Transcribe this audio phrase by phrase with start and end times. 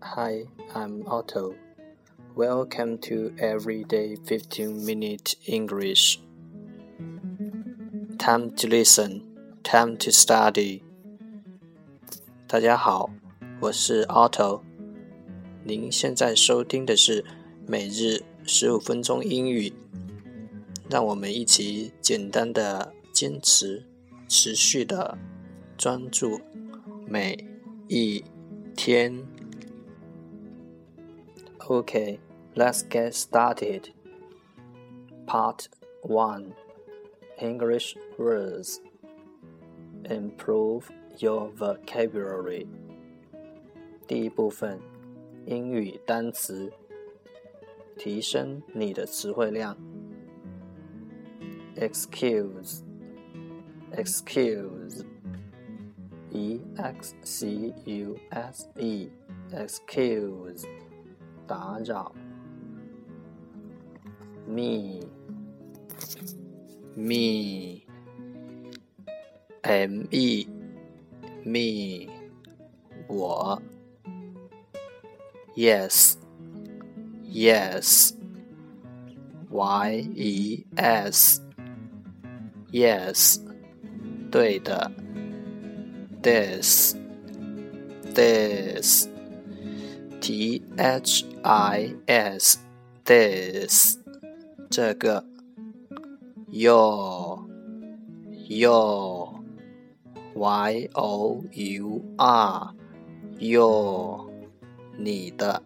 [0.00, 1.54] Hi, I'm Otto.
[2.34, 6.18] Welcome to Everyday 15 Minute English.
[8.18, 9.22] Time to listen,
[9.62, 10.82] time to study.
[12.46, 13.10] 大家好，
[13.60, 14.62] 我是 Otto。
[15.64, 17.24] 您现在收听的是
[17.66, 19.72] 每日十五分钟英语。
[20.90, 23.84] 让我们一起简单的坚持，
[24.26, 25.18] 持续的
[25.76, 26.40] 专注
[27.06, 27.44] 每
[27.88, 28.24] 一
[28.76, 29.24] 天。
[31.58, 32.18] Okay,
[32.54, 33.90] let's get started.
[35.26, 35.68] Part
[36.02, 36.54] 1
[37.38, 38.80] English words.
[40.04, 40.84] Improve
[41.18, 42.66] your vocabulary.
[44.06, 44.80] 第一部分
[45.44, 46.72] 英语单词，
[47.98, 49.76] 提升你的词汇量。
[51.76, 52.82] Excuse,
[53.92, 55.04] excuse,
[56.32, 59.08] e x c u s e,
[59.52, 60.66] excuse.
[61.46, 62.12] 打扰，
[64.46, 65.00] me
[66.94, 67.80] me
[69.62, 70.46] m e
[71.42, 72.06] me
[73.08, 73.58] 我，
[75.56, 76.18] yes
[77.24, 78.12] yes
[79.50, 81.40] y e s
[82.70, 83.40] yes
[84.30, 84.92] 对的
[86.22, 86.94] ，this
[88.14, 89.08] this
[90.20, 92.58] T H I S
[93.04, 93.98] this
[94.70, 95.24] 这个
[96.50, 97.46] your
[98.48, 99.42] your
[100.34, 102.74] Y O U R
[103.38, 104.30] your
[104.96, 105.62] 你的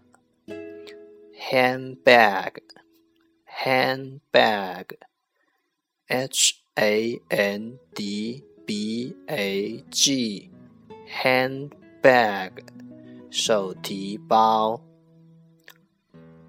[1.36, 2.58] handbag
[3.46, 4.86] handbag
[6.06, 10.49] H A N D bag,
[11.07, 12.51] handbag,
[13.31, 14.81] 手提包。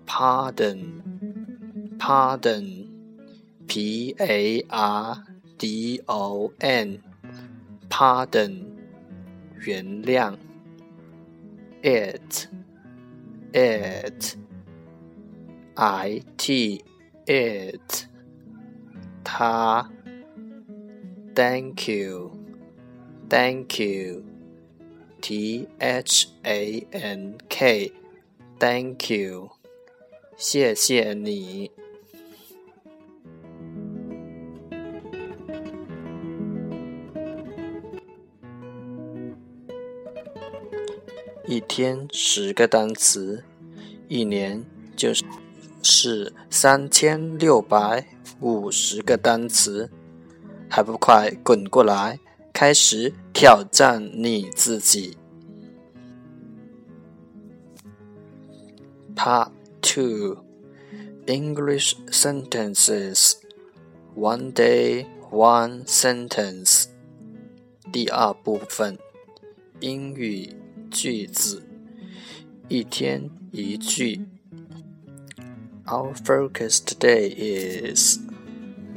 [0.07, 1.03] Pardon,
[1.99, 2.89] pardon,
[5.59, 7.01] pardon,
[7.89, 8.65] pardon,
[9.61, 10.37] 原谅。
[11.83, 12.49] It,
[13.53, 14.37] it,
[15.77, 16.83] it,
[17.27, 18.09] it,
[19.23, 19.98] 它。
[21.39, 24.25] ，thank you，thank you。
[25.21, 29.51] T H A N K，Thank you，
[30.37, 31.71] 谢谢你。
[41.47, 43.45] 一天十个单词，
[44.09, 44.65] 一年
[44.97, 45.25] 就是
[45.83, 48.07] 是三千六百
[48.41, 49.91] 五十个单词，
[50.69, 52.19] 还不快滚过来！
[52.53, 55.17] 开始挑战你自己。
[59.15, 60.45] Part Two
[61.27, 63.35] English Sentences
[64.17, 66.87] One Day One Sentence
[67.93, 68.99] 第二部分
[69.81, 70.53] 英语
[70.91, 71.63] 句子
[72.69, 74.27] 一天一句。
[75.87, 78.19] Our focus today is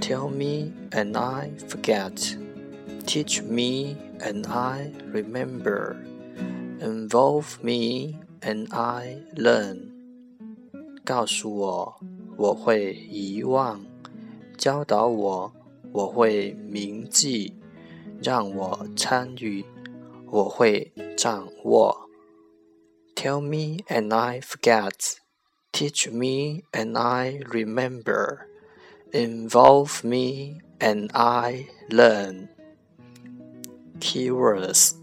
[0.02, 2.36] Tell me and I forget.
[3.06, 5.96] Teach me and I remember.
[6.82, 9.92] Involve me and I learn.
[11.06, 11.96] 告诉我，
[12.36, 13.80] 我会遗忘；
[14.58, 15.54] 教导我，
[15.92, 17.54] 我会铭记；
[18.22, 19.64] 让我参与，
[20.32, 22.10] 我会掌握。
[23.16, 25.18] Tell me and I forget.
[25.72, 28.51] Teach me and I remember.
[29.13, 32.49] Involve me and I learn.
[33.99, 34.95] Keywords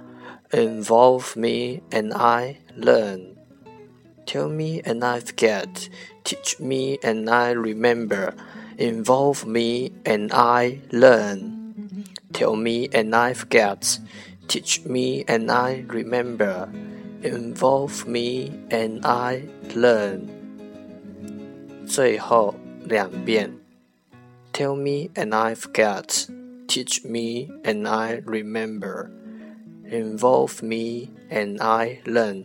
[0.51, 3.37] Involve me and I learn.
[4.27, 5.91] Tell me and I forget.
[6.25, 8.33] Teach me and I remember.
[8.79, 12.07] Involve me and I learn.
[12.33, 14.01] Tell me and I forget.
[14.49, 16.71] Teach me and I remember.
[17.23, 19.43] Involve me and I
[19.75, 20.29] learn.
[21.87, 22.55] 最后
[22.85, 23.51] 两遍。
[24.53, 26.29] Tell me and I forget.
[26.69, 29.11] Teach me and I remember.
[29.91, 32.45] Involve me and I learn.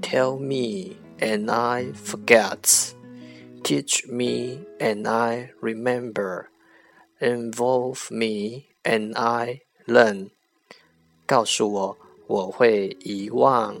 [0.00, 2.94] Tell me and I forget.
[3.62, 6.48] Teach me and I remember.
[7.20, 10.30] Involve me and I learn.
[11.26, 11.98] 告诉我，
[12.30, 13.74] 我会遗忘；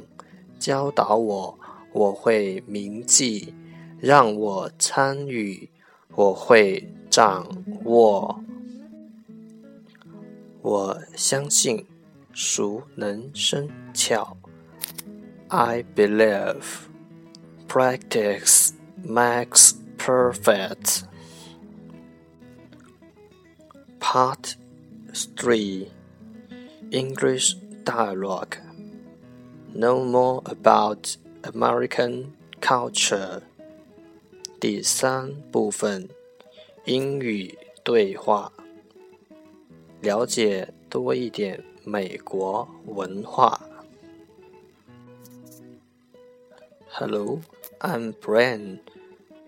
[0.58, 1.58] 教导我，
[1.92, 3.52] 我会铭记；
[3.98, 5.68] 让我参与，
[6.14, 7.46] 我会掌
[7.84, 8.40] 握。
[10.62, 11.86] 我相信，
[12.32, 14.36] 熟能生巧。
[15.48, 16.88] I believe
[17.68, 18.70] practice
[19.04, 21.02] makes perfect.
[24.00, 24.54] Part
[25.12, 25.86] 3
[26.90, 27.56] English
[27.90, 28.56] Dialogue
[29.74, 33.42] Know more about American culture.
[34.58, 36.08] 第三部分
[36.86, 38.50] 英语对话，
[40.00, 43.60] 了解多一点美国文化。
[46.88, 47.40] Hello,
[47.80, 48.78] I'm Brian.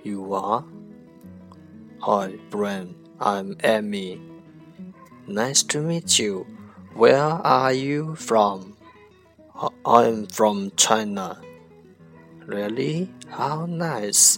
[0.03, 0.65] You are?
[2.01, 2.95] Hi, Brian.
[3.19, 4.21] I'm Amy.
[5.27, 6.47] Nice to meet you.
[6.96, 8.78] Where are you from?
[9.84, 11.42] I'm from China.
[12.46, 13.10] Really?
[13.30, 14.38] How nice.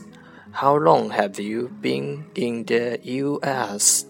[0.51, 4.05] How long have you been in the US?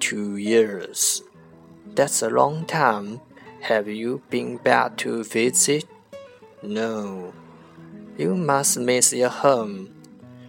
[0.00, 1.22] Two years.
[1.94, 3.20] That's a long time.
[3.60, 5.84] Have you been back to visit?
[6.62, 7.34] No.
[8.16, 9.90] You must miss your home.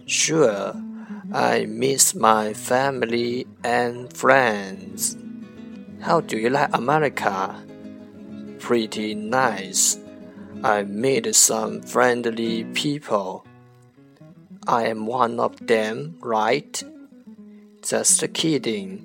[0.06, 0.74] Sure,
[1.32, 5.18] I miss my family and friends.
[6.04, 7.56] How do you like America?
[8.58, 9.98] Pretty nice.
[10.62, 13.46] I met some friendly people.
[14.66, 16.82] I am one of them, right?
[17.82, 19.00] Just kidding.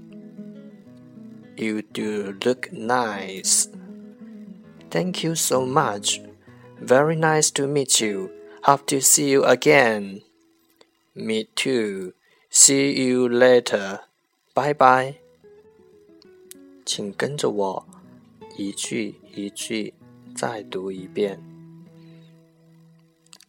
[1.56, 3.70] You do look nice.
[4.92, 6.20] Thank you so much.
[6.82, 8.30] Very nice to meet you.
[8.64, 10.22] Hope to see you again.
[11.16, 12.14] Me too.
[12.50, 14.02] See you later.
[14.54, 15.29] Bye bye.
[16.92, 17.86] 请跟着我
[18.58, 19.94] 一句一句
[20.36, 21.40] 再读一遍。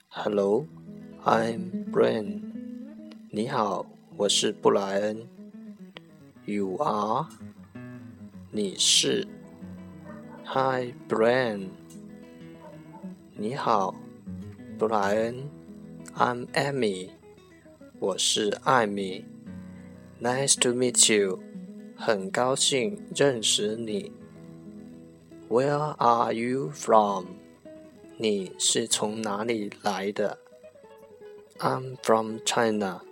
[0.09, 0.67] Hello.
[1.25, 2.43] I'm Brian。
[3.31, 3.87] 你好，
[4.19, 5.27] 我是布莱恩。
[6.45, 7.29] You are？
[8.51, 9.27] 你是
[10.45, 11.69] ？Hi Brian。
[13.39, 13.95] 你好，
[14.79, 15.49] 布莱恩。
[16.15, 17.09] I'm Amy。
[18.01, 19.25] 我是艾米。
[20.21, 21.43] Nice to meet you。
[22.03, 24.11] 很高兴认识你。
[25.51, 27.27] Where are you from？
[28.17, 30.39] 你是从哪里来的
[31.59, 33.03] ？I'm from China，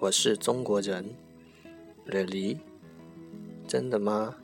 [0.00, 1.14] 我是中国人。
[2.08, 2.58] Really？
[3.68, 4.34] 真的吗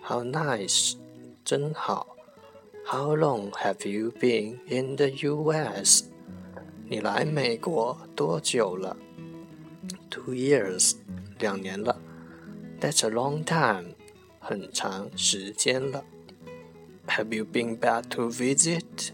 [0.00, 0.94] ？How nice！
[1.44, 2.16] 真好。
[2.86, 6.04] How long have you been in the U.S.？
[6.88, 8.96] 你来美国多久了
[10.08, 10.94] ？Two years，
[11.40, 12.00] 两年了。
[12.79, 13.95] That's a long time，
[14.39, 16.03] 很长时间了。
[17.07, 19.11] Have you been back to visit？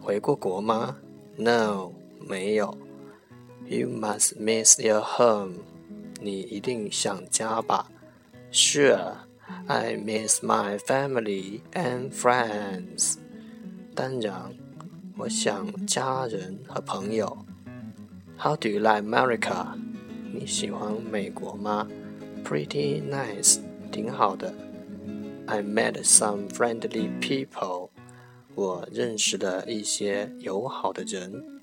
[0.00, 0.98] 回过国吗？
[1.36, 1.92] No。
[2.26, 2.74] 没有。
[3.66, 5.56] You must miss your home。
[6.22, 7.90] 你一定想家吧？
[8.50, 9.16] Sure,
[9.66, 13.16] I miss my family and friends。
[13.94, 14.54] 当然，
[15.18, 17.44] 我想家人和朋友。
[18.38, 19.78] How do you like America？
[20.32, 21.86] 你喜欢美国吗
[22.44, 23.60] ？Pretty nice，
[23.90, 24.54] 挺好的。
[25.46, 27.90] I met some friendly people。
[28.54, 31.60] 我认识了一些友好的人。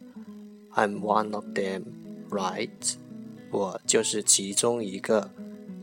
[0.73, 1.83] I'm one of them,
[2.29, 2.95] right?
[3.51, 5.31] 我就是其中一个，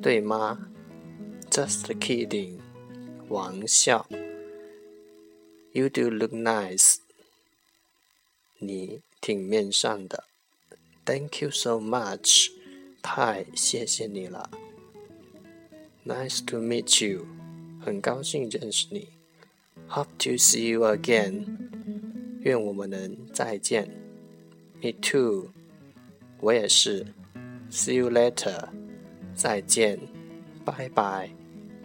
[0.01, 0.69] 对吗？
[1.51, 2.59] Just kidding，
[3.29, 4.07] 玩笑。
[5.73, 6.97] You do look nice，
[8.59, 10.25] 你挺面善的。
[11.05, 12.51] Thank you so much，
[13.03, 14.51] 太谢谢你了。
[16.06, 17.26] Nice to meet you，
[17.80, 19.08] 很高兴认识你。
[19.88, 21.46] Hope to see you again，
[22.42, 23.90] 愿我们能再见。
[24.82, 25.48] Me too，
[26.42, 27.06] 我也是。
[27.72, 28.68] See you later，
[29.34, 29.98] 再见，
[30.66, 31.30] 拜拜，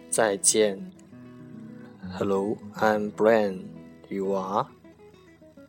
[0.09, 0.91] 再见。
[2.17, 3.61] Hello，I'm Brian。
[4.09, 4.67] You are?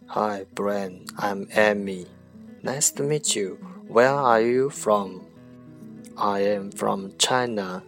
[0.08, 1.06] Hi, Brian.
[1.16, 2.06] I'm Amy.
[2.64, 3.58] Nice to meet you.
[3.88, 5.20] Where are you from?
[6.16, 7.84] I am from China.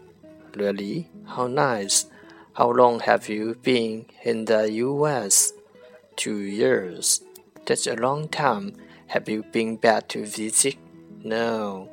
[0.56, 1.08] Really?
[1.26, 2.06] How nice.
[2.54, 5.52] How long have you been in the US?
[6.16, 7.22] Two years.
[7.64, 8.76] That's a long time.
[9.08, 10.76] Have you been back to visit?
[11.24, 11.88] No.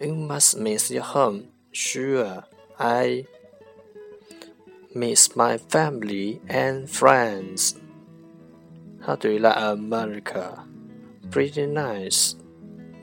[0.00, 1.48] You must miss your home.
[1.72, 2.44] Sure.
[2.78, 3.26] I
[4.94, 7.74] miss my family and friends.
[9.02, 10.64] How do you like America?
[11.30, 12.36] Pretty nice.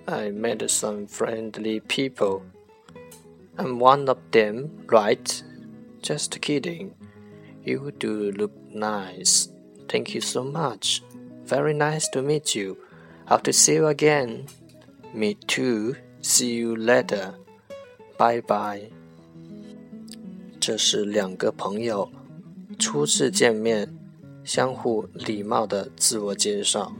[0.07, 2.43] I met some friendly people.
[3.56, 5.42] I'm one of them, right?
[6.02, 6.94] Just kidding.
[7.62, 9.48] You do look nice.
[9.88, 11.02] Thank you so much.
[11.44, 12.78] Very nice to meet you.
[13.26, 14.46] Hope to see you again.
[15.12, 15.96] Me too.
[16.22, 17.34] See you later.
[18.18, 18.90] Bye bye.
[20.58, 22.10] 这是两个朋友
[22.78, 23.88] 初次见面，
[24.44, 26.92] 相互礼貌的自我介绍，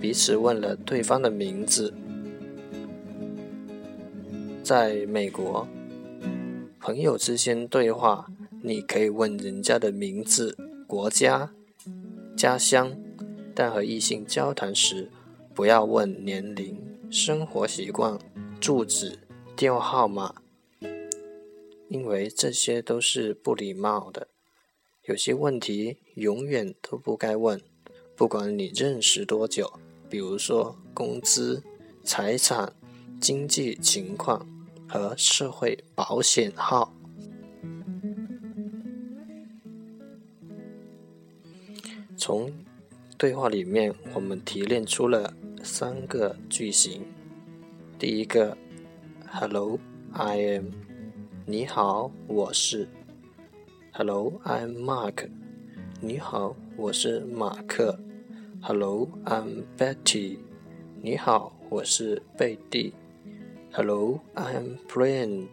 [0.00, 1.94] 彼此问了对方的名字。
[4.67, 5.65] 在美国。
[6.81, 8.27] 朋友之间对话，
[8.61, 11.53] 你可以问人家的名字、国家、
[12.35, 12.93] 家乡，
[13.55, 15.09] 但和异性交谈时，
[15.53, 16.77] 不要问年龄、
[17.09, 18.19] 生活习惯、
[18.59, 19.17] 住址、
[19.55, 20.35] 电话号码，
[21.87, 24.27] 因为这些都是不礼貌的。
[25.05, 27.61] 有些问题永远都不该问，
[28.17, 29.71] 不管你认识多久，
[30.09, 31.63] 比如说工资、
[32.03, 32.73] 财产、
[33.21, 34.45] 经济情况。
[34.87, 36.93] 和社会保险号。
[42.15, 42.51] 从
[43.17, 47.01] 对话里面，我们提炼出了三个句型。
[47.99, 48.57] 第一个
[49.27, 49.79] ，Hello,
[50.13, 50.65] I am。
[51.45, 52.87] 你好，我是。
[53.93, 55.29] Hello, I'm Mark。
[55.99, 57.97] 你好，我是马克。
[58.61, 60.37] Hello, I'm Betty。
[61.01, 62.93] 你好，我是贝蒂。
[63.77, 65.49] Hello, I'm Brian。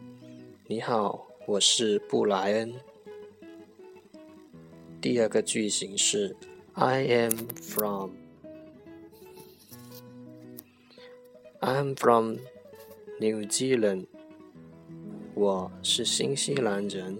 [0.66, 2.72] 你好，我是布莱恩。
[4.98, 6.34] 第二个句型是
[6.72, 8.12] I am from。
[11.60, 12.38] I'm from
[13.20, 14.06] New Zealand。
[15.34, 17.18] 我是新西兰人。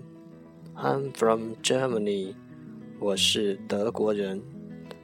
[0.75, 2.35] I'm from Germany。
[2.99, 4.41] 我是德国人。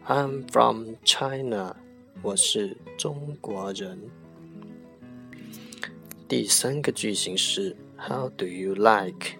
[0.06, 1.76] I'm from China。
[2.22, 4.00] 我是中国人。
[6.30, 9.32] 第三个句型是 How do you like？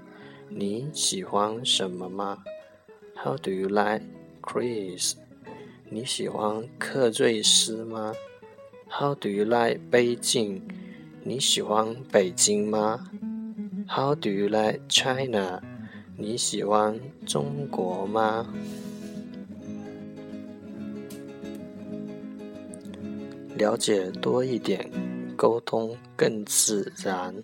[0.49, 2.43] 你喜欢什么吗
[3.15, 4.03] ？How do you like
[4.43, 5.13] Chris？
[5.89, 8.13] 你喜欢克瑞斯吗
[8.89, 10.63] ？How do you like 北京？
[11.23, 13.09] 你喜欢北京吗
[13.87, 15.63] ？How do you like China？
[16.17, 18.53] 你喜欢中国吗？
[23.57, 24.91] 了解多一点。
[25.41, 27.35] 沟通更自然。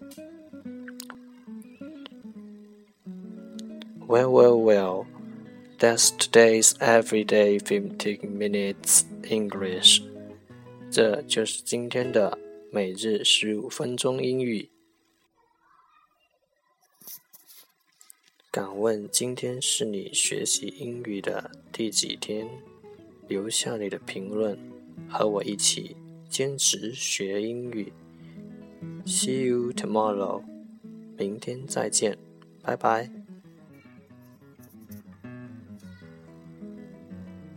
[4.07, 5.07] Well, well, well.
[5.79, 10.03] That's today's everyday fifteen minutes English.
[10.91, 12.39] 这就是今天的
[12.71, 14.69] 每日十五分钟英语。
[18.51, 22.47] 敢问今天是你学习英语的第几天？
[23.27, 24.59] 留下你的评论，
[25.09, 25.97] 和我一起。
[26.37, 27.91] 坚持学英语。
[29.07, 30.43] See you tomorrow，
[31.17, 32.19] 明天再见，
[32.63, 33.26] 拜拜。